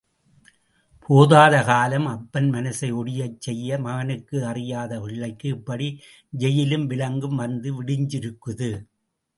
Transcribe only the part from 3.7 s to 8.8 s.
மகனுக்கு அறியாத பிள்ளைக்கு இப்படி ஜெயிலும் விலங்கும் வந்து விடிஞ்சிருக்குது.